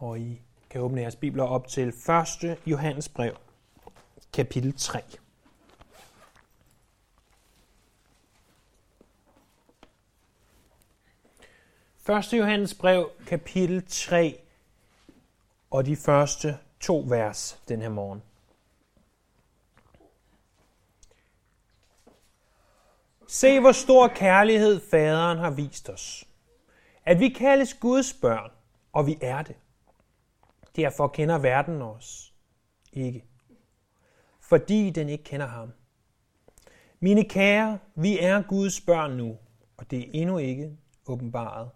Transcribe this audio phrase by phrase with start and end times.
[0.00, 1.88] og I kan åbne jeres bibler op til
[2.42, 2.58] 1.
[2.66, 3.36] Johannes brev,
[4.32, 5.02] kapitel 3.
[11.98, 14.40] Første Johannes brev, kapitel 3,
[15.70, 18.22] og de første to vers den her morgen.
[23.26, 26.24] Se, hvor stor kærlighed faderen har vist os.
[27.04, 28.50] At vi kaldes Guds børn,
[28.92, 29.56] og vi er det.
[30.76, 32.34] Derfor kender verden os
[32.92, 33.24] ikke.
[34.40, 35.72] Fordi den ikke kender ham.
[37.00, 39.38] Mine kære, vi er Guds børn nu,
[39.76, 40.76] og det er endnu ikke
[41.06, 41.70] åbenbaret,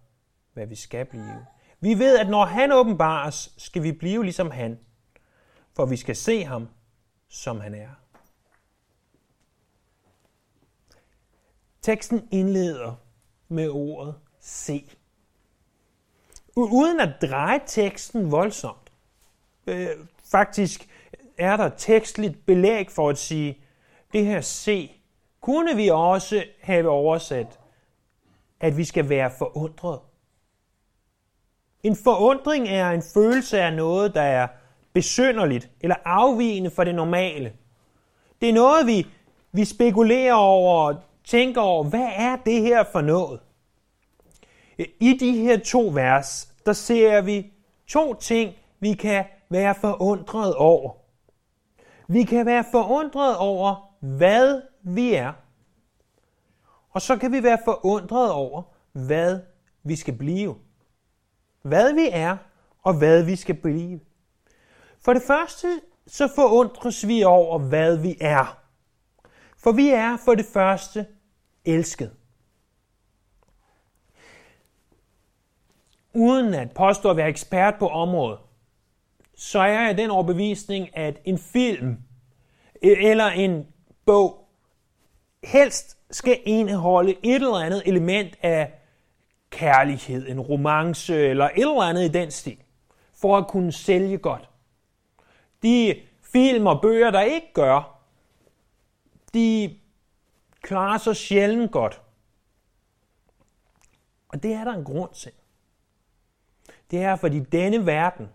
[0.52, 1.46] hvad vi skal blive.
[1.80, 4.78] Vi ved, at når han åbenbares, skal vi blive ligesom han,
[5.72, 6.68] for vi skal se ham,
[7.28, 7.88] som han er.
[11.82, 12.94] Teksten indleder
[13.48, 14.90] med ordet se.
[16.56, 18.83] Uden at dreje teksten voldsomt.
[19.66, 19.88] Øh,
[20.30, 20.88] faktisk
[21.38, 23.58] er der tekstligt belæg for at sige,
[24.12, 24.92] det her se,
[25.40, 27.60] kunne vi også have oversat,
[28.60, 29.98] at vi skal være forundret.
[31.82, 34.48] En forundring er en følelse af noget, der er
[34.92, 37.52] besynderligt eller afvigende fra det normale.
[38.40, 39.06] Det er noget, vi,
[39.52, 43.40] vi spekulerer over og tænker over, hvad er det her for noget?
[44.78, 47.52] I de her to vers, der ser vi
[47.86, 50.92] to ting, vi kan være forundret over.
[52.08, 55.32] Vi kan være forundret over, hvad vi er.
[56.90, 59.40] Og så kan vi være forundret over, hvad
[59.82, 60.54] vi skal blive.
[61.62, 62.36] Hvad vi er,
[62.82, 64.00] og hvad vi skal blive.
[65.00, 68.58] For det første, så forundres vi over, hvad vi er.
[69.58, 71.06] For vi er for det første
[71.64, 72.10] elsket.
[76.14, 78.38] uden at påstå at være ekspert på området,
[79.36, 81.98] så er jeg den overbevisning, at en film
[82.84, 83.66] e- eller en
[84.06, 84.48] bog
[85.44, 88.72] helst skal indeholde et eller andet element af
[89.50, 92.58] kærlighed, en romance eller et eller andet i den stil,
[93.20, 94.48] for at kunne sælge godt.
[95.62, 96.00] De
[96.32, 98.00] film og bøger, der ikke gør,
[99.34, 99.78] de
[100.62, 102.00] klarer sig sjældent godt.
[104.28, 105.32] Og det er der en grund til
[106.90, 108.28] det er, fordi denne verden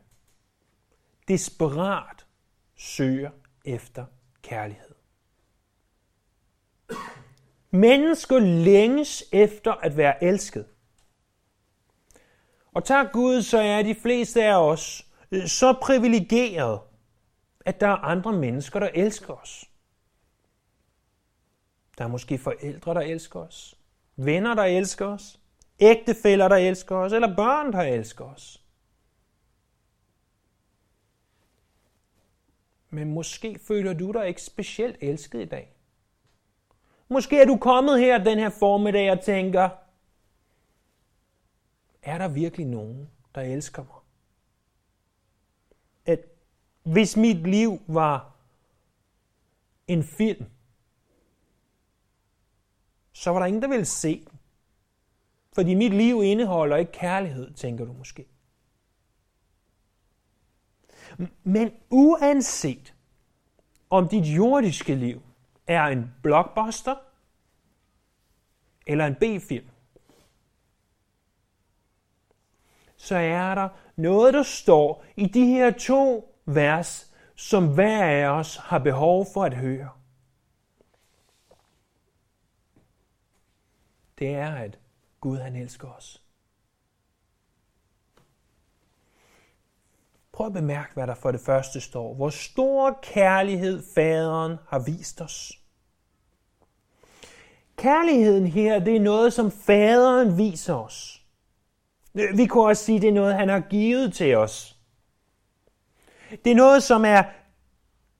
[1.29, 2.25] desperat
[2.77, 3.31] søger
[3.65, 4.05] efter
[4.41, 4.95] kærlighed.
[7.71, 10.65] Mennesker længes efter at være elsket.
[12.73, 16.79] Og tak Gud, så er de fleste af os øh, så privilegeret,
[17.65, 19.65] at der er andre mennesker, der elsker os.
[21.97, 23.75] Der er måske forældre, der elsker os.
[24.15, 25.39] Venner, der elsker os
[25.79, 28.63] ægtefæller, der elsker os, eller børn, der elsker os.
[32.89, 35.73] Men måske føler du dig ikke specielt elsket i dag.
[37.07, 39.69] Måske er du kommet her den her formiddag og tænker,
[42.01, 43.95] er der virkelig nogen, der elsker mig?
[46.05, 46.19] At
[46.83, 48.35] hvis mit liv var
[49.87, 50.45] en film,
[53.13, 54.39] så var der ingen, der ville se den.
[55.53, 58.25] Fordi mit liv indeholder ikke kærlighed, tænker du måske.
[61.43, 62.93] Men uanset
[63.89, 65.21] om dit jordiske liv
[65.67, 66.95] er en blockbuster
[68.87, 69.69] eller en B-film,
[72.97, 78.55] så er der noget, der står i de her to vers, som hver af os
[78.55, 79.89] har behov for at høre.
[84.19, 84.79] Det er, at
[85.21, 86.23] Gud han elsker os.
[90.39, 92.13] Prøv at bemærke, hvad der for det første står.
[92.13, 95.59] Hvor stor kærlighed faderen har vist os.
[97.77, 101.21] Kærligheden her, det er noget, som faderen viser os.
[102.13, 104.77] Vi kunne også sige, det er noget, han har givet til os.
[106.29, 107.23] Det er noget, som er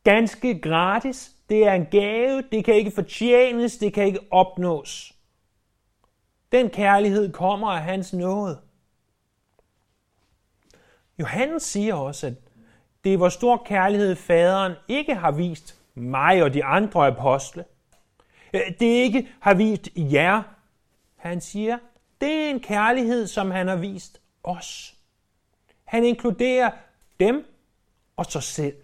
[0.03, 1.31] ganske gratis.
[1.49, 2.43] Det er en gave.
[2.51, 3.77] Det kan ikke fortjenes.
[3.77, 5.13] Det kan ikke opnås.
[6.51, 8.68] Den kærlighed kommer af hans nåde.
[11.19, 12.33] Johannes siger også, at
[13.03, 17.65] det er hvor stor kærlighed faderen ikke har vist mig og de andre apostle.
[18.53, 20.43] Øh, det ikke har vist jer.
[21.15, 21.77] Han siger,
[22.21, 24.95] det er en kærlighed, som han har vist os.
[25.83, 26.71] Han inkluderer
[27.19, 27.45] dem
[28.17, 28.75] og sig selv.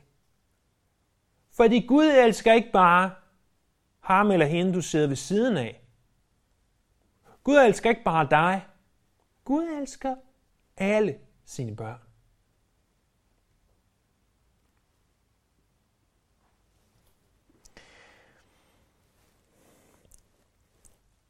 [1.51, 3.11] Fordi Gud elsker ikke bare
[3.99, 5.81] ham eller hende, du sidder ved siden af.
[7.43, 8.65] Gud elsker ikke bare dig.
[9.45, 10.15] Gud elsker
[10.77, 11.15] alle
[11.45, 12.04] sine børn.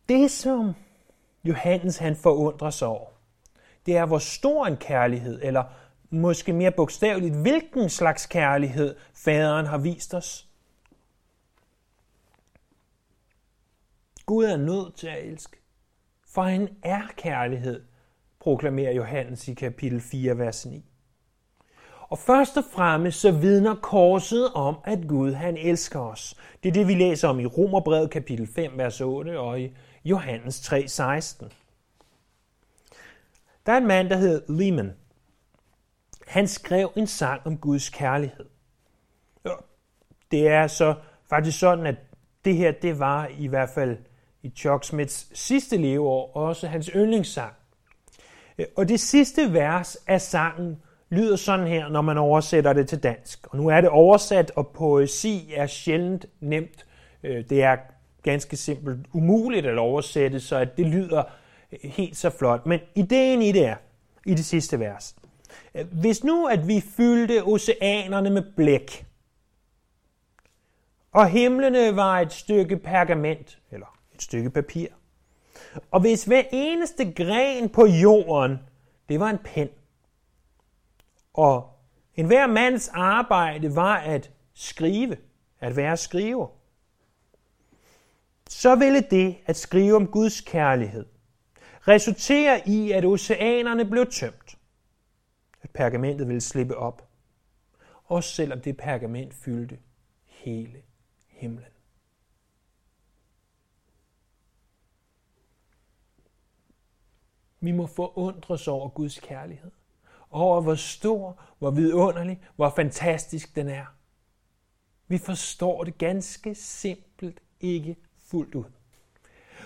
[0.10, 0.74] Det, som
[1.44, 3.10] Johannes han forundrer sig over,
[3.86, 5.64] det er, hvor stor en kærlighed, eller
[6.10, 10.48] måske mere bogstaveligt, hvilken slags kærlighed faderen har vist os.
[14.26, 15.58] Gud er nødt til at elske,
[16.28, 17.84] for han er kærlighed,
[18.40, 20.86] proklamerer Johannes i kapitel 4, vers 9.
[22.10, 26.36] Og først og fremmest så vidner korset om, at Gud han elsker os.
[26.64, 29.76] Det er det, vi læser om i Romerbrevet kapitel 5, vers 8 og i
[30.06, 31.50] Johannes 3:16.
[33.66, 34.94] Der er en mand, der hedder Lehman.
[36.28, 38.46] Han skrev en sang om Guds kærlighed.
[40.32, 40.96] Det er så
[41.30, 41.96] faktisk sådan, at
[42.46, 43.98] det her, det var i hvert fald
[44.44, 47.54] i Chuck Smiths sidste leveår også hans yndlingssang.
[48.76, 53.48] Og det sidste vers af sangen lyder sådan her, når man oversætter det til dansk.
[53.48, 56.86] Og nu er det oversat, og poesi er sjældent nemt.
[57.24, 57.78] Øh, det er
[58.26, 61.24] ganske simpelt umuligt at oversætte, så at det lyder
[61.72, 62.66] øh, helt så flot.
[62.66, 63.76] Men ideen i det er,
[64.26, 65.16] i det sidste vers.
[65.76, 69.06] Øh, hvis nu, at vi fyldte oceanerne med blæk,
[71.12, 74.88] og himlene var et stykke pergament, eller et stykke papir,
[75.92, 78.60] og hvis hver eneste gren på jorden,
[79.10, 79.70] det var en pen,
[81.34, 81.70] og
[82.16, 85.18] en hver mands arbejde var at skrive,
[85.60, 86.48] at være skriver,
[88.50, 91.06] så ville det at skrive om Guds kærlighed
[91.88, 94.58] resultere i, at oceanerne blev tømt.
[95.62, 97.10] At pergamentet ville slippe op.
[98.06, 99.80] Også selvom det pergament fyldte
[100.26, 100.82] hele
[101.28, 101.66] himlen.
[107.60, 109.72] Vi må forundres over Guds kærlighed.
[110.30, 113.86] Over hvor stor, hvor vidunderlig, hvor fantastisk den er.
[115.08, 117.96] Vi forstår det ganske simpelt ikke
[118.32, 118.64] fuldt ud.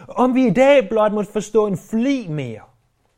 [0.08, 2.62] Om vi i dag blot måtte forstå en fli mere,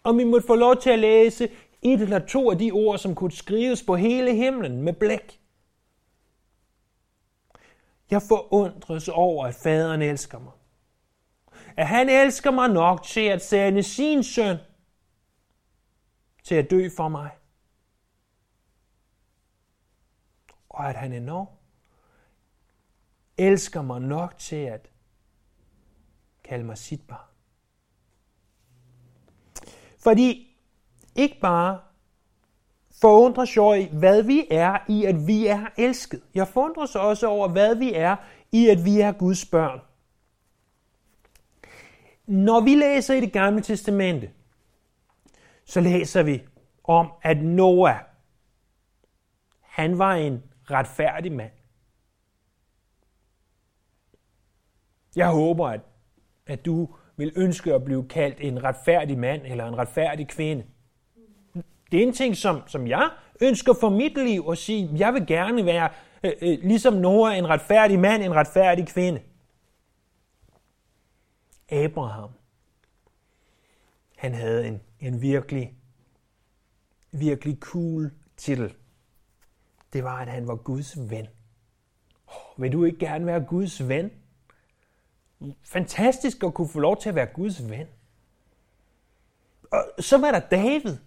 [0.03, 1.49] om vi måtte få lov til at læse
[1.81, 5.39] et eller to af de ord, som kunne skrives på hele himlen med blæk.
[8.11, 10.51] Jeg forundres over, at faderen elsker mig.
[11.77, 14.57] At han elsker mig nok til at sende sin søn
[16.43, 17.29] til at dø for mig.
[20.69, 21.47] Og at han endnu
[23.37, 24.90] elsker mig nok til at
[26.51, 27.27] kalde mig sit barn.
[29.99, 30.57] Fordi
[31.15, 31.79] ikke bare
[33.01, 36.21] forundres jeg i, hvad vi er i, at vi er elsket.
[36.35, 38.15] Jeg forundres også over, hvad vi er
[38.51, 39.79] i, at vi er Guds børn.
[42.25, 44.31] Når vi læser i det gamle testamente,
[45.65, 46.43] så læser vi
[46.83, 47.99] om, at Noah,
[49.59, 51.51] han var en retfærdig mand.
[55.15, 55.90] Jeg håber, at
[56.51, 60.63] at du vil ønske at blive kaldt en retfærdig mand eller en retfærdig kvinde.
[61.91, 63.09] Det er en ting, som, som jeg
[63.41, 65.89] ønsker for mit liv at sige, jeg vil gerne være
[66.23, 69.21] øh, øh, ligesom Noah, en retfærdig mand, en retfærdig kvinde.
[71.71, 72.29] Abraham,
[74.17, 75.73] han havde en, en virkelig,
[77.11, 78.73] virkelig cool titel.
[79.93, 81.27] Det var, at han var Guds ven.
[82.27, 84.11] Oh, vil du ikke gerne være Guds ven?
[85.63, 87.87] Fantastisk at kunne få lov til at være Guds ven.
[89.71, 90.97] Og så var der David.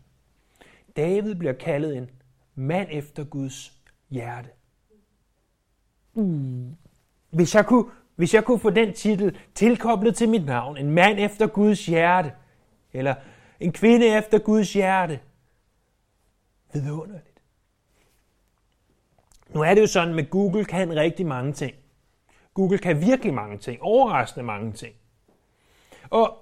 [0.97, 2.11] David bliver kaldet en
[2.55, 3.73] mand efter Guds
[4.11, 4.49] hjerte.
[6.15, 6.77] Mm.
[7.31, 7.85] Hvis, jeg kunne,
[8.17, 12.33] hvis jeg kunne få den titel tilkoblet til mit navn, en mand efter Guds hjerte,
[12.93, 13.15] eller
[13.61, 15.21] en kvinde efter Guds hjerte,
[16.73, 17.41] vidunderligt.
[19.49, 21.75] Nu er det jo sådan, at Google kan rigtig mange ting.
[22.55, 24.95] Google kan virkelig mange ting, overraskende mange ting.
[26.11, 26.39] Og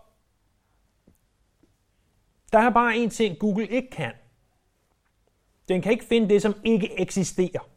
[2.53, 4.13] der er bare en ting, Google ikke kan.
[5.69, 7.69] Den kan ikke finde det, som ikke eksisterer.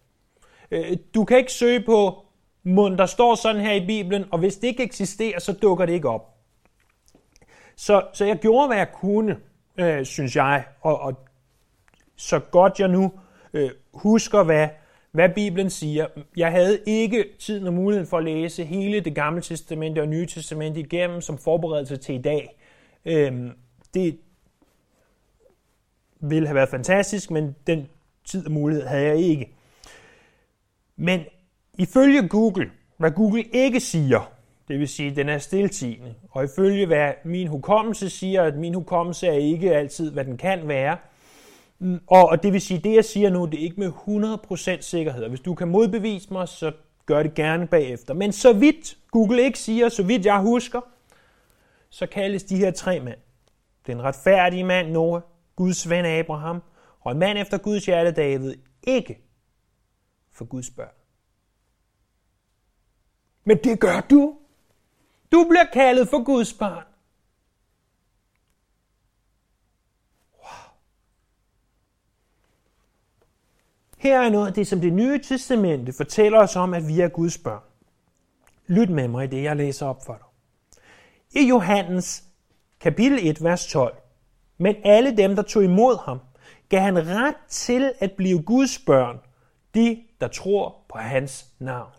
[0.71, 2.25] Øh, du kan ikke søge på
[2.63, 5.93] mund, der står sådan her i Bibelen, og hvis det ikke eksisterer, så dukker det
[5.93, 6.35] ikke op.
[7.75, 9.39] Så, så jeg gjorde, hvad jeg kunne,
[9.77, 11.27] øh, synes jeg, og, og
[12.15, 13.11] så godt jeg nu
[13.53, 14.69] øh, husker, hvad
[15.15, 16.07] hvad Bibelen siger.
[16.37, 20.25] Jeg havde ikke tiden og muligheden for at læse hele det gamle testamente og nye
[20.25, 22.59] testamente igennem som forberedelse til i dag.
[23.05, 23.51] Øhm,
[23.93, 24.17] det
[26.19, 27.87] ville have været fantastisk, men den
[28.25, 29.53] tid og mulighed havde jeg ikke.
[30.95, 31.21] Men
[31.73, 34.31] ifølge Google, hvad Google ikke siger,
[34.67, 38.73] det vil sige, at den er stiltigende, og ifølge hvad min hukommelse siger, at min
[38.73, 40.97] hukommelse er ikke altid, hvad den kan være,
[42.07, 43.91] og, og det vil sige, det jeg siger nu, det er ikke med
[44.77, 45.23] 100% sikkerhed.
[45.23, 46.71] Og hvis du kan modbevise mig, så
[47.05, 48.13] gør det gerne bagefter.
[48.13, 50.81] Men så vidt Google ikke siger, så vidt jeg husker,
[51.89, 53.17] så kaldes de her tre mænd.
[53.87, 55.21] Den retfærdige mand Noah,
[55.55, 56.63] Guds ven Abraham,
[56.99, 59.21] og en mand efter Guds hjerte David, ikke
[60.31, 60.93] for Guds børn.
[63.43, 64.37] Men det gør du.
[65.31, 66.83] Du bliver kaldet for Guds barn.
[74.05, 77.07] Her er noget af det, som det nye testamente fortæller os om, at vi er
[77.07, 77.61] Guds børn.
[78.67, 81.41] Lyt med mig i det, jeg læser op for dig.
[81.41, 82.23] I Johannes
[82.79, 83.97] kapitel 1, vers 12.
[84.57, 86.19] Men alle dem, der tog imod ham,
[86.69, 89.19] gav han ret til at blive Guds børn,
[89.75, 91.91] de, der tror på hans navn.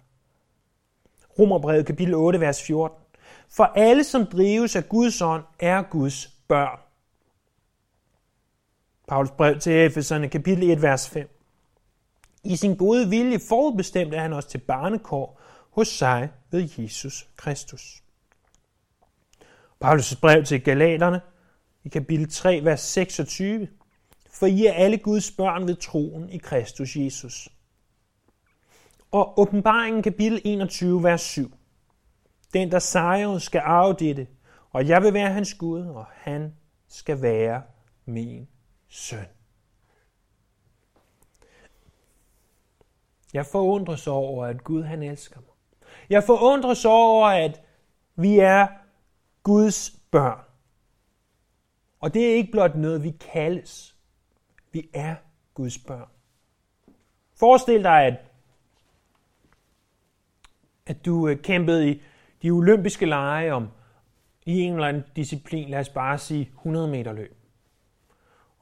[1.39, 2.99] Romerbrevet kapitel 8, vers 14.
[3.49, 6.79] For alle, som drives af Guds ånd, er Guds børn.
[9.09, 11.36] Paulus brev til Efeserne, kapitel 1, vers 5.
[12.47, 18.03] I sin gode vilje forudbestemte han os til barnekår hos sig ved Jesus Kristus.
[19.85, 21.21] Paulus' brev til Galaterne
[21.85, 23.69] i kapitel 3, vers 26.
[24.31, 27.49] For I er alle Guds børn ved troen i Kristus Jesus.
[29.11, 31.53] Og åbenbaringen kapitel 21, vers 7.
[32.55, 34.27] Den, der sejrer, skal arve dette,
[34.71, 36.55] og jeg vil være hans Gud, og han
[36.89, 37.63] skal være
[38.05, 38.49] min
[38.89, 39.36] søn.
[43.37, 45.55] Jeg forundres over, at Gud han elsker mig.
[46.11, 47.61] Jeg forundres over, at
[48.15, 48.67] vi er
[49.43, 50.41] Guds børn.
[52.01, 53.97] Og det er ikke blot noget, vi kaldes.
[54.73, 55.15] Vi er
[55.55, 56.09] Guds børn.
[57.35, 58.15] Forestil dig, at,
[60.87, 62.03] at du øh, kæmpede i
[62.43, 63.69] de olympiske lege om
[64.47, 67.37] i en eller anden disciplin, lad os bare sige 100 meter løb.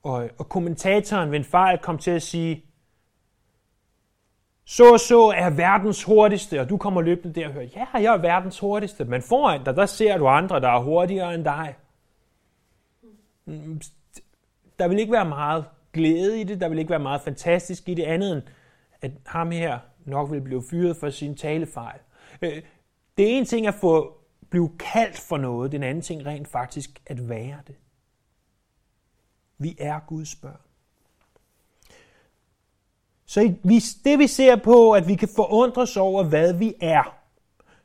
[0.02, 2.64] Og, og kommentatoren ved en fejl kom til at sige,
[4.64, 8.14] så og så er verdens hurtigste, og du kommer løbende der og hører, ja, jeg
[8.14, 11.74] er verdens hurtigste, men foran dig, der ser du andre, der er hurtigere end dig.
[13.44, 13.80] Mm,
[14.78, 17.94] der vil ikke være meget glæde i det, der vil ikke være meget fantastisk i
[17.94, 18.42] det, andet end
[19.00, 21.98] at ham her nok vil blive fyret for sin talefejl.
[22.42, 22.62] Øh,
[23.18, 24.18] det er en ting at få
[24.50, 27.76] blive kaldt for noget, den anden ting rent faktisk at være det.
[29.58, 30.60] Vi er Guds børn.
[33.26, 33.54] Så
[34.04, 37.16] det vi ser på, at vi kan forundres over, hvad vi er,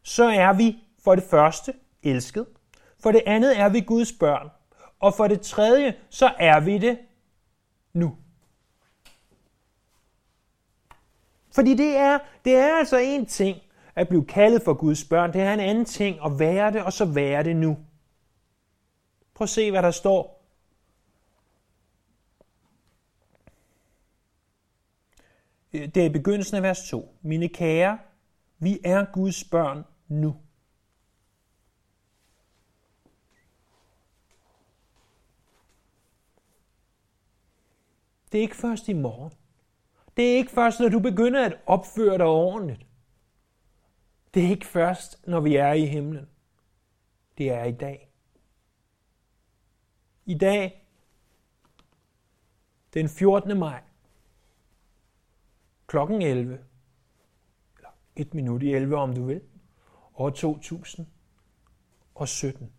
[0.03, 2.46] så er vi for det første elsket,
[3.00, 4.50] for det andet er vi Guds børn,
[5.00, 6.98] og for det tredje, så er vi det
[7.93, 8.15] nu.
[11.51, 13.58] Fordi det er, det er altså en ting
[13.96, 15.34] at blive kaldet for Guds børn.
[15.34, 17.77] Det er en anden ting at være det, og så være det nu.
[19.34, 20.38] Prøv at se, hvad der står
[25.74, 27.16] Øh, det er i begyndelsen af vers 2.
[27.22, 28.00] Mine kære,
[28.60, 30.36] vi er Guds børn nu.
[38.32, 39.34] Det er ikke først i morgen.
[40.18, 42.86] Det er ikke først, når du begynder at opføre dig ordentligt.
[44.34, 46.30] Det er ikke først, når vi er i himlen.
[47.38, 48.10] Det er i dag.
[50.26, 50.88] I dag,
[52.94, 53.60] den 14.
[53.60, 53.82] maj,
[55.89, 56.60] klokken 11,
[57.77, 59.41] eller et minut i 11 om du vil,
[60.13, 62.74] år 2017.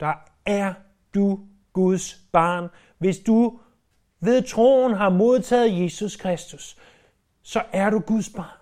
[0.00, 0.14] Der
[0.46, 0.74] er
[1.14, 2.68] du Guds barn.
[2.98, 3.60] Hvis du
[4.20, 6.78] ved troen har modtaget Jesus Kristus,
[7.42, 8.58] så er du Guds barn.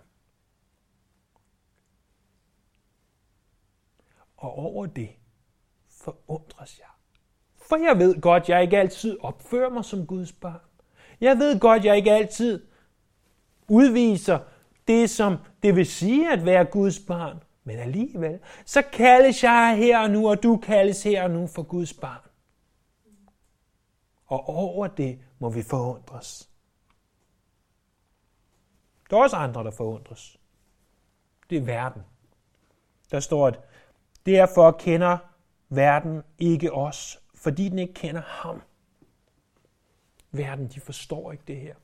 [4.37, 5.11] Og over det
[5.89, 6.87] forundres jeg.
[7.69, 10.61] For jeg ved godt, jeg ikke altid opfører mig som Guds barn.
[11.21, 12.72] Jeg ved godt, jeg ikke altid
[13.73, 14.39] udviser
[14.89, 17.43] det, som det vil sige at være Guds barn.
[17.65, 21.63] Men alligevel, så kaldes jeg her og nu, og du kaldes her og nu for
[21.63, 22.21] Guds barn.
[24.27, 26.51] Og over det må vi forundres.
[29.11, 30.39] Der er også andre, der forundres.
[31.51, 32.03] Det er verden.
[33.11, 33.61] Der står, at
[34.27, 35.19] derfor kender
[35.69, 38.63] verden ikke os, fordi den ikke kender ham.
[40.31, 41.75] Verden, de forstår ikke det her.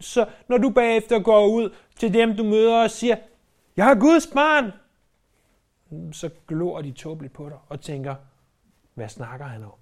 [0.00, 3.16] Så når du bagefter går ud til dem, du møder og siger,
[3.76, 4.72] jeg er Guds barn,
[6.12, 8.14] så glor de tåbeligt på dig og tænker,
[8.94, 9.72] hvad snakker han om?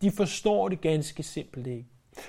[0.00, 1.86] De forstår det ganske simpelt ikke.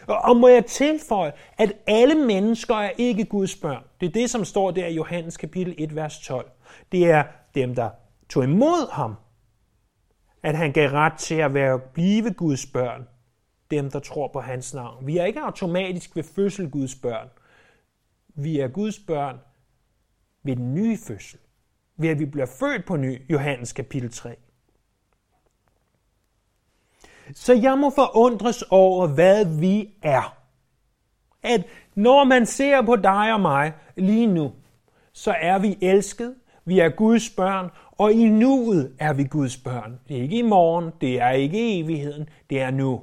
[0.08, 3.84] Og må jeg tilføje, at alle mennesker er ikke Guds børn.
[4.02, 6.52] Det er det, som står der i Johannes kapitel 1, vers 12.
[6.92, 7.24] Det er
[7.56, 7.90] dem, der
[8.30, 9.16] tog imod ham,
[10.44, 13.08] at han gav ret til at være blive Guds børn
[13.72, 15.08] dem, der tror på hans navn.
[15.08, 17.30] Vi er ikke automatisk ved fødsel Guds børn.
[18.36, 19.40] Vi er Guds børn
[20.44, 21.40] ved den nye fødsel.
[22.00, 24.36] ved at vi bliver født på ny, Johannes kapitel 3.
[27.34, 30.38] Så jeg må forundres over, hvad vi er.
[31.44, 34.52] At når man ser på dig og mig lige nu,
[35.14, 40.00] så er vi elsket, vi er Guds børn, og i nuet er vi Guds børn.
[40.08, 43.02] Det er ikke i morgen, det er ikke i evigheden, det er nu.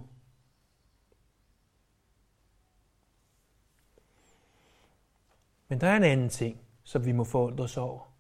[5.75, 8.13] Men der er en anden ting, som vi må forundres over.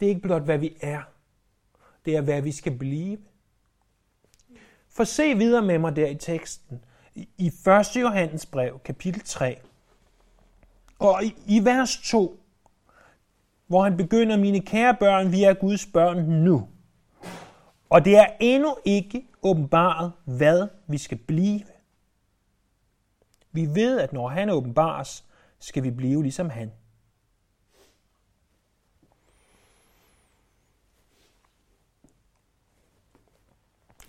[0.00, 1.02] Det er ikke blot, hvad vi er.
[2.04, 3.18] Det er, hvad vi skal blive.
[4.88, 6.84] For se videre med mig der i teksten.
[7.14, 7.96] I 1.
[7.96, 9.60] Johannes brev, kapitel 3,
[10.98, 12.40] og i, i vers 2,
[13.66, 16.68] hvor han begynder, mine kære børn, vi er Guds børn nu.
[17.90, 21.62] Og det er endnu ikke åbenbaret, hvad vi skal blive.
[23.52, 25.27] Vi ved, at når han åbenbares,
[25.58, 26.72] skal vi blive ligesom han.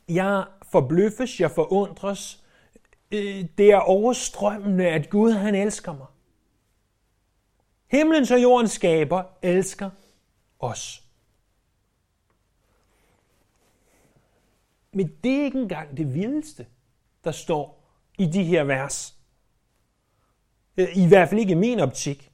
[0.10, 2.44] Jeg forbløffes, jeg forundres.
[3.12, 6.08] Øh, det er overstrømmende, at Gud han elsker mig.
[7.88, 9.90] Himlen og jordens skaber elsker
[10.60, 11.04] os.
[14.92, 16.68] Men det er ikke engang det vildeste,
[17.24, 17.84] der står
[18.18, 19.19] i de her vers.
[20.78, 22.32] Øh, I hvert fald ikke i min optik.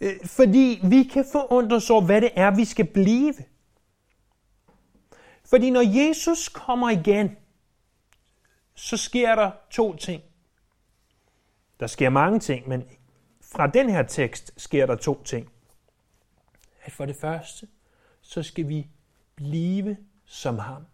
[0.00, 3.34] Øh, fordi vi kan forundres over, hvad det er, vi skal blive.
[5.44, 7.36] Fordi når Jesus kommer igen,
[8.74, 10.22] så sker der to ting.
[11.80, 12.84] Der sker mange ting, men
[13.40, 15.52] fra den her tekst sker der to ting.
[16.82, 17.68] At for det første,
[18.20, 18.86] så skal vi
[19.34, 20.86] blive som ham.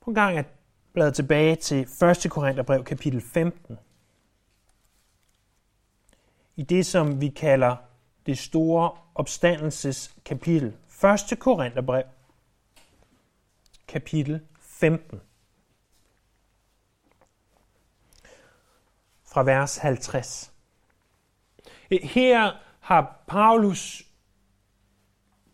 [0.00, 0.46] På en gang at
[0.94, 2.26] bladet tilbage til 1.
[2.30, 3.78] Korintherbrev kapitel 15.
[6.56, 7.76] I det, som vi kalder
[8.26, 10.76] det store opstandelseskapitel.
[11.32, 11.38] 1.
[11.38, 12.04] Korintherbrev
[13.88, 15.20] kapitel 15.
[19.34, 20.52] fra vers 50.
[22.02, 24.02] Her har Paulus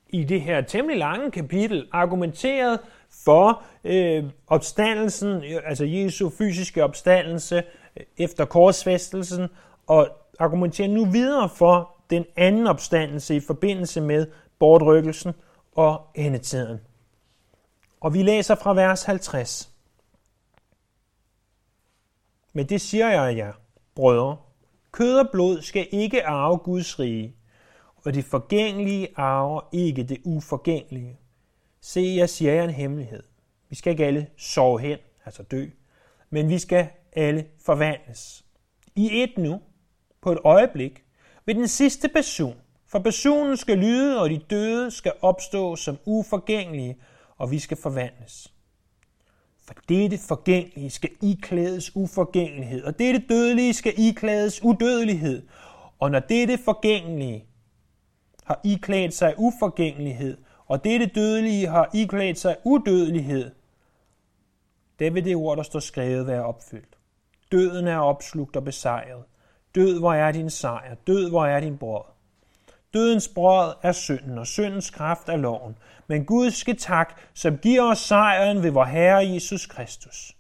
[0.09, 2.81] i det her temmelig lange kapitel argumenteret
[3.25, 7.57] for øh, opstandelsen, øh, altså Jesu fysiske opstandelse
[7.97, 9.49] øh, efter korsfæstelsen,
[9.87, 14.27] og argumenterer nu videre for den anden opstandelse i forbindelse med
[14.59, 15.33] bortrykkelsen
[15.73, 16.81] og endetiden.
[18.01, 19.71] Og vi læser fra vers 50.
[22.53, 23.53] Men det siger jeg jer,
[23.95, 24.37] Brødre,
[24.93, 27.37] kød og blod skal ikke arve Guds rige,
[28.05, 31.20] og det forgængelige arver ikke det uforgængelige.
[31.81, 33.23] Se, jeg siger jer en hemmelighed.
[33.69, 35.67] Vi skal ikke alle sove hen, altså dø,
[36.31, 38.45] men vi skal alle forvandles.
[38.97, 39.61] I et nu,
[40.23, 41.05] på et øjeblik,
[41.47, 46.97] ved den sidste person, for personen skal lyde, og de døde skal opstå som uforgængelige,
[47.37, 48.53] og vi skal forvandles.
[49.65, 55.47] For dette forgængelige skal iklædes uforgængelighed, og dette dødelige skal iklædes udødelighed.
[55.99, 57.45] Og når dette forgængelige
[58.45, 60.37] har iklædt sig uforgængelighed,
[60.71, 63.51] og dette dødelige har iklædt sig udødelighed,
[64.99, 66.99] det vil det ord, der står skrevet, være opfyldt.
[67.53, 69.25] Døden er opslugt og besejret.
[69.75, 70.95] Død, hvor er din sejr?
[71.07, 72.03] Død, hvor er din brød?
[72.95, 75.77] Dødens brød er synden, og syndens kraft er loven.
[76.07, 80.37] Men Gud skal tak, som giver os sejren ved vor Herre Jesus Kristus.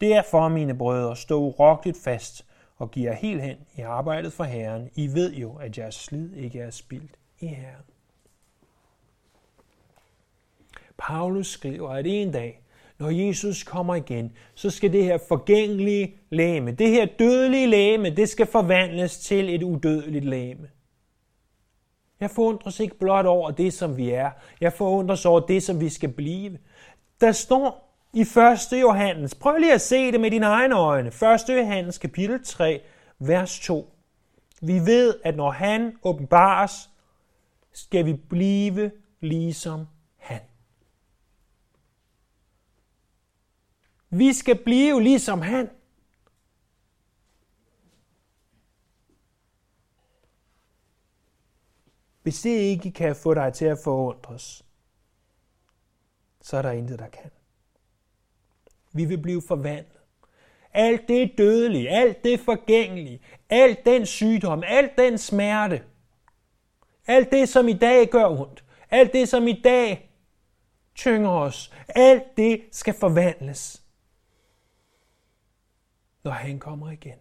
[0.00, 4.90] Derfor, mine brødre, stå urokkeligt fast og giver helt hen i arbejdet for Herren.
[4.94, 7.95] I ved jo, at jeres slid ikke er spildt i Herren.
[10.98, 12.62] Paulus skriver, at en dag,
[12.98, 18.28] når Jesus kommer igen, så skal det her forgængelige læme, det her dødelige læme, det
[18.28, 20.68] skal forvandles til et udødeligt læme.
[22.20, 24.30] Jeg forundres ikke blot over det, som vi er.
[24.60, 26.58] Jeg forundres over det, som vi skal blive.
[27.20, 28.80] Der står i 1.
[28.80, 31.08] Johannes, prøv lige at se det med dine egne øjne.
[31.08, 31.14] 1.
[31.48, 32.80] Johannes kapitel 3,
[33.18, 33.92] vers 2.
[34.62, 36.90] Vi ved, at når han åbenbares,
[37.72, 40.40] skal vi blive ligesom han.
[44.10, 45.70] Vi skal blive ligesom han.
[52.22, 54.64] Hvis det ikke kan få dig til at forundres,
[56.40, 57.30] så er der intet, der kan.
[58.92, 60.00] Vi vil blive forvandlet.
[60.72, 65.84] Alt det dødelige, alt det forgængelige, alt den sygdom, alt den smerte,
[67.06, 70.10] alt det, som i dag gør ondt, alt det, som i dag
[70.94, 73.85] tynger os, alt det skal forvandles,
[76.26, 77.18] når han kommer igen.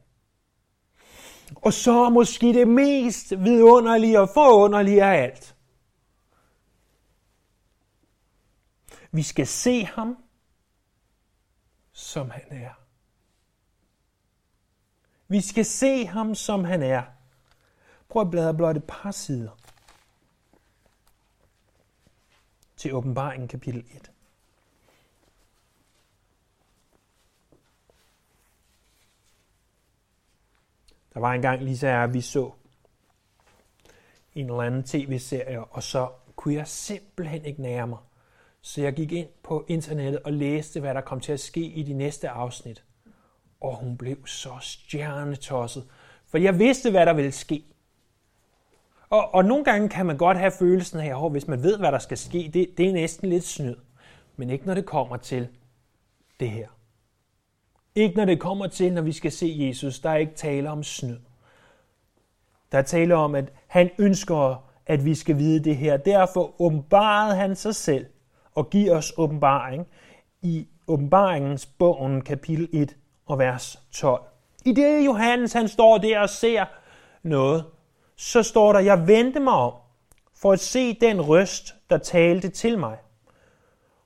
[1.56, 5.56] Og så måske det mest vidunderlige og forunderlige af alt.
[9.12, 10.18] Vi skal se ham,
[11.92, 12.74] som han er.
[15.28, 17.04] Vi skal se ham, som han er.
[18.10, 19.58] Prøv at bladre blot et par sider
[22.78, 24.15] til åbenbaringen kapitel 1.
[31.16, 32.52] Der var engang lige så jeg, vi så
[34.36, 37.98] en eller anden tv-serie, og så kunne jeg simpelthen ikke nære mig.
[38.62, 41.84] Så jeg gik ind på internettet og læste, hvad der kom til at ske i
[41.84, 42.84] de næste afsnit.
[43.62, 45.88] Og hun blev så stjernetosset,
[46.28, 47.66] for jeg vidste, hvad der ville ske.
[49.10, 51.92] Og, og nogle gange kan man godt have følelsen af, at hvis man ved, hvad
[51.92, 53.76] der skal ske, det, det er næsten lidt snyd.
[54.36, 55.48] Men ikke når det kommer til
[56.40, 56.68] det her.
[57.96, 60.00] Ikke når det kommer til, når vi skal se Jesus.
[60.00, 61.18] Der er ikke tale om snyd.
[62.72, 65.98] Der er tale om, at han ønsker, at vi skal vide det her.
[65.98, 68.06] Derfor åbenbarede han sig selv
[68.56, 69.88] og giver os åbenbaring
[70.42, 74.22] i åbenbaringens bogen kapitel 1 og vers 12.
[74.66, 76.66] I det Johannes han står der og ser
[77.24, 77.66] noget,
[78.16, 79.74] så står der, jeg vendte mig om
[80.36, 82.98] for at se den røst, der talte til mig.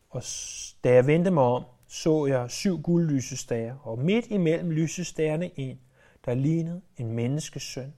[0.10, 0.24] Og
[0.84, 5.80] da jeg vendte mig om, så jeg syv guldlysestager, og midt imellem lysestagerne en,
[6.26, 7.94] der lignede en menneskesøn.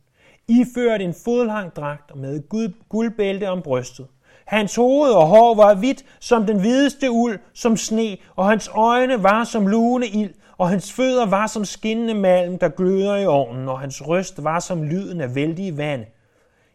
[0.48, 2.42] Iført en fodlang dragt og med
[2.90, 4.08] guldbælte om brystet.
[4.46, 9.24] Hans hoved og hår var hvidt som den hvideste uld, som sne, og hans øjne
[9.24, 13.70] var som lune ild, og hans fødder var som skinnende malm, der gløder i ovnen,
[13.70, 16.06] og hans røst var som lyden af vældige vand.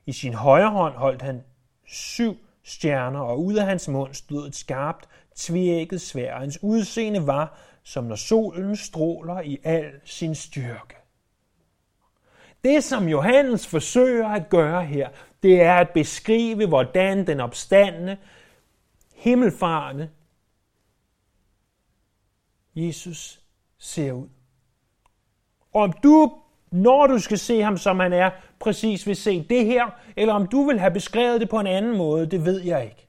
[0.07, 1.43] I sin højre hånd holdt han
[1.87, 6.39] syv stjerner, og ud af hans mund stod et skarpt, tvækket svær.
[6.39, 10.97] Hans udseende var, som når solen stråler i al sin styrke.
[12.65, 15.09] Det, som Johannes forsøger at gøre her,
[15.43, 18.17] det er at beskrive, hvordan den opstandende,
[19.15, 20.11] himmelfarende
[22.75, 23.41] Jesus
[23.79, 24.29] ser ud.
[25.73, 26.33] Og om du,
[26.71, 30.47] når du skal se ham, som han er, præcis vil se det her, eller om
[30.47, 33.06] du vil have beskrevet det på en anden måde, det ved jeg ikke.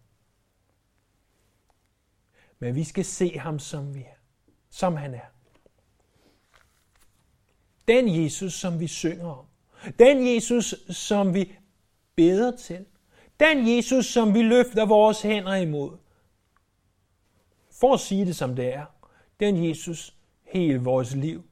[2.59, 4.17] Men vi skal se ham, som vi er.
[4.69, 5.25] Som han er.
[7.87, 9.45] Den Jesus, som vi synger om.
[9.99, 11.55] Den Jesus, som vi
[12.15, 12.85] beder til.
[13.39, 15.97] Den Jesus, som vi løfter vores hænder imod.
[17.71, 18.85] For at sige det som det er.
[19.39, 21.43] Den Jesus, hele vores liv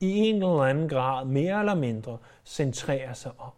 [0.00, 3.52] i en eller anden grad, mere eller mindre, centrerer sig om.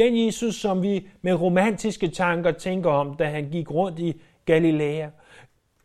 [0.00, 5.08] Den Jesus, som vi med romantiske tanker tænker om, da han gik rundt i Galilea.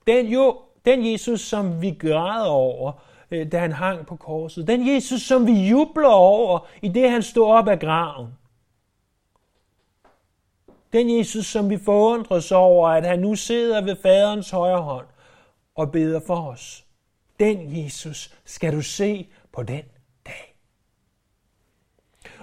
[0.07, 2.91] Den, jo, den Jesus, som vi græder over,
[3.31, 4.67] øh, da han hang på korset.
[4.67, 8.27] Den Jesus, som vi jubler over, i det han stod op af graven.
[10.93, 15.05] Den Jesus, som vi forundres over, at han nu sidder ved faderens højre hånd
[15.75, 16.85] og beder for os.
[17.39, 19.83] Den Jesus skal du se på den.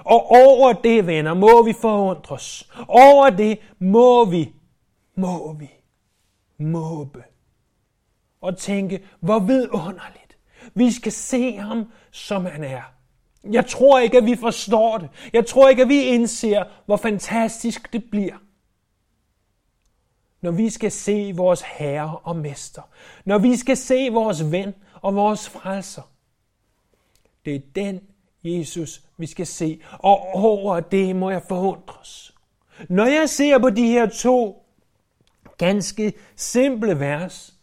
[0.05, 2.71] Og over det, venner, må vi forundres.
[2.88, 4.53] Over det må vi,
[5.15, 5.71] må vi
[6.59, 7.25] måbe.
[8.41, 10.38] Og tænke, hvor vidunderligt.
[10.75, 12.83] Vi skal se ham, som han er.
[13.51, 15.09] Jeg tror ikke, at vi forstår det.
[15.33, 18.37] Jeg tror ikke, at vi indser, hvor fantastisk det bliver
[20.43, 22.83] når vi skal se vores Herre og Mester,
[23.25, 26.03] når vi skal se vores ven og vores frelser.
[27.45, 28.01] Det er den
[28.45, 32.35] Jesus, vi skal se, og over det må jeg forundres.
[32.89, 34.67] Når jeg ser på de her to
[35.59, 37.55] ganske simple vers,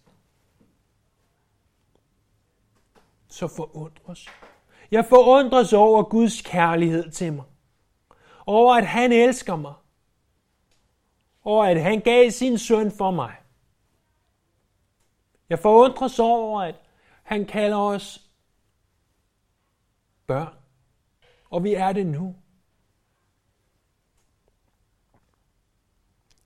[3.28, 4.28] så forundres.
[4.91, 7.45] Jeg forundres over Guds kærlighed til mig.
[8.45, 9.74] Over at han elsker mig
[11.43, 13.36] Over at han gav sin søn for mig.
[15.50, 16.76] Jeg forundres over, at
[17.24, 18.30] han kalder os
[20.28, 20.59] børn,
[21.49, 22.35] og vi er det nu.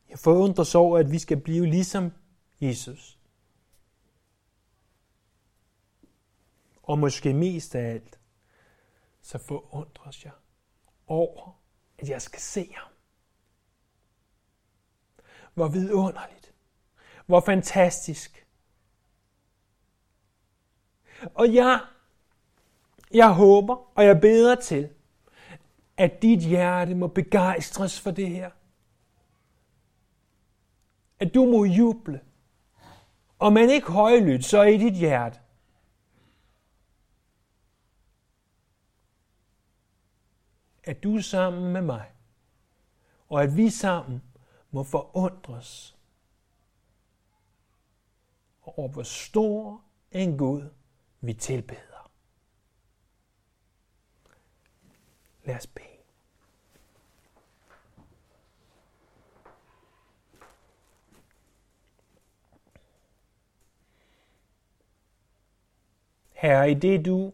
[0.09, 2.11] Jeg forundres over, at vi skal blive ligesom
[2.61, 3.19] Jesus.
[6.83, 8.19] Og måske mest af alt,
[9.21, 10.33] så forundres jeg
[11.07, 11.61] over,
[11.97, 12.91] at jeg skal se ham.
[15.53, 16.53] Hvor vidunderligt.
[17.25, 18.47] Hvor fantastisk.
[21.33, 21.87] Og jeg,
[23.13, 24.89] jeg håber, og jeg beder til,
[25.97, 28.51] at dit hjerte må begejstres for det her.
[31.19, 32.21] At du må juble.
[33.39, 35.39] Og man ikke højlydt, så i dit hjerte.
[40.83, 42.11] at du er sammen med mig,
[43.29, 44.23] og at vi sammen
[44.71, 45.97] må forundres
[48.61, 50.69] over, hvor stor en Gud
[51.21, 51.92] vi tilbeder.
[55.45, 55.87] Lad os bede.
[66.43, 67.33] Herre, i det du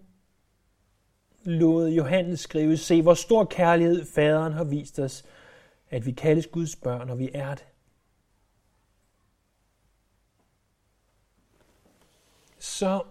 [1.44, 5.26] lod Johannes skrive, se hvor stor kærlighed faderen har vist os,
[5.90, 7.66] at vi kaldes Guds børn, og vi er det.
[12.60, 13.04] Så,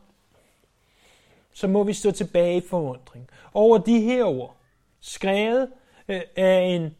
[1.52, 4.57] så må vi stå tilbage i forundring over de her ord,
[5.00, 5.72] skrevet
[6.08, 6.96] øh, af en,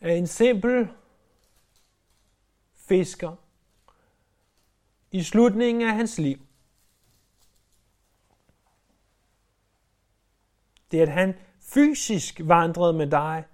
[0.00, 0.88] af en simpel
[2.74, 3.36] fisker
[5.10, 6.38] i slutningen af hans liv.
[10.90, 13.44] Det er, at han fysisk vandrede med dig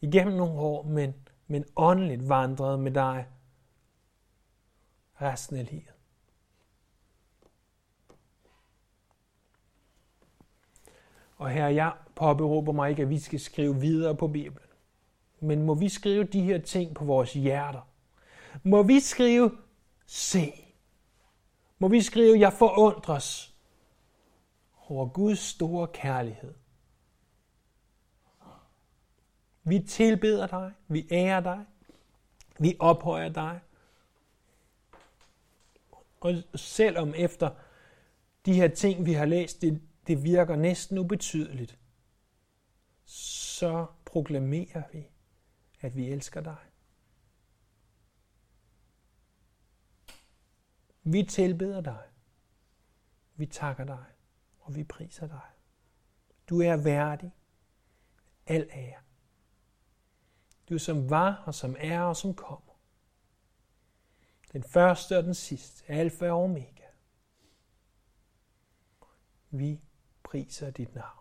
[0.00, 1.14] igennem nogle år, men,
[1.46, 3.26] men åndeligt vandrede med dig
[5.22, 5.97] resten af livet.
[11.38, 14.68] Og her jeg påberåber mig ikke, at vi skal skrive videre på Bibelen.
[15.40, 17.88] Men må vi skrive de her ting på vores hjerter.
[18.62, 19.50] Må vi skrive,
[20.06, 20.52] se.
[21.78, 23.54] Må vi skrive, jeg forundres
[24.88, 26.54] over Guds store kærlighed.
[29.64, 31.64] Vi tilbeder dig, vi ærer dig,
[32.58, 33.60] vi ophøjer dig.
[36.20, 37.50] Og selvom efter
[38.46, 41.78] de her ting, vi har læst, det, det virker næsten ubetydeligt,
[43.04, 45.06] så proklamerer vi,
[45.80, 46.56] at vi elsker dig.
[51.02, 52.02] Vi tilbeder dig.
[53.36, 54.04] Vi takker dig,
[54.58, 55.50] og vi priser dig.
[56.48, 57.32] Du er værdig.
[58.46, 59.00] Al ære.
[60.68, 62.74] Du som var, og som er, og som kommer.
[64.52, 66.86] Den første og den sidste, alfa og omega.
[69.50, 69.80] Vi
[70.28, 71.17] priser dit navn.